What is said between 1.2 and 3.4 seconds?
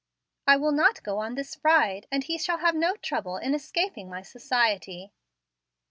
this ride, and he shall have no trouble